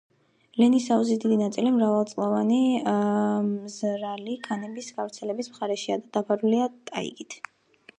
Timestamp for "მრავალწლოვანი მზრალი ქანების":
1.75-4.93